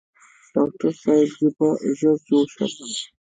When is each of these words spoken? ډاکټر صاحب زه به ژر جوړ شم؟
ډاکټر 0.53 0.91
صاحب 1.01 1.31
زه 1.39 1.47
به 1.57 1.67
ژر 1.97 2.15
جوړ 2.27 2.45
شم؟ 2.53 2.67